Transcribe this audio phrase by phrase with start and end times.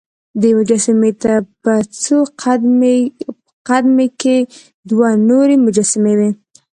[0.41, 2.17] دې مجسمې ته په څو
[3.67, 4.37] قد مې کې
[4.89, 6.29] دوه نورې مجسمې وې.